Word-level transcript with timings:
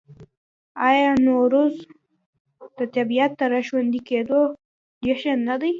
آیا 0.89 1.11
نوروز 1.25 1.75
د 2.77 2.79
طبیعت 2.95 3.31
د 3.39 3.41
راژوندي 3.53 4.01
کیدو 4.09 4.41
جشن 5.05 5.37
نه 5.49 5.55
دی؟ 5.61 5.69